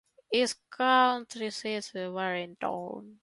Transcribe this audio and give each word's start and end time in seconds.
Its 0.31 0.55
county 0.71 1.51
seat 1.51 1.75
is 1.75 1.93
Warrenton. 1.93 3.19